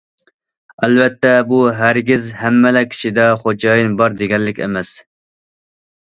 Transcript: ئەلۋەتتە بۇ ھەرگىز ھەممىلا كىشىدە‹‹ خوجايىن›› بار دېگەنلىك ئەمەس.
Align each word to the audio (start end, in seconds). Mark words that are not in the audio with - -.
ئەلۋەتتە 0.85 1.33
بۇ 1.51 1.59
ھەرگىز 1.79 2.25
ھەممىلا 2.39 2.83
كىشىدە‹‹ 2.95 3.29
خوجايىن›› 3.43 3.93
بار 4.01 4.19
دېگەنلىك 4.25 4.65
ئەمەس. 4.67 4.93